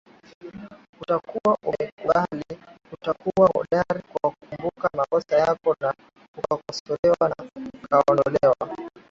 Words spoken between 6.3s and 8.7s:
ukakosolewa na ukaondolewa